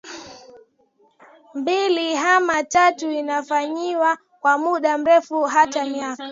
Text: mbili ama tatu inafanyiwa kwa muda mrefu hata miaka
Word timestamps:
mbili 1.53 2.15
ama 2.17 2.63
tatu 2.63 3.11
inafanyiwa 3.11 4.17
kwa 4.39 4.57
muda 4.57 4.97
mrefu 4.97 5.43
hata 5.43 5.85
miaka 5.85 6.29